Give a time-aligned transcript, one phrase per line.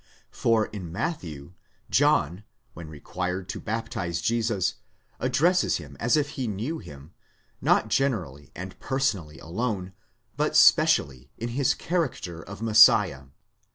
[0.31, 1.53] For in Matthew,
[1.91, 4.77] John, when required to baptize Jesus,
[5.19, 7.13] addresses him as if he knew him,
[7.61, 9.93] not generally and personally alone,
[10.35, 13.25] but specially, in his character of Messiah.